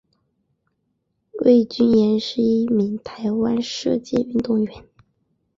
[1.43, 4.83] 魏均珩是一名台湾射箭运动员。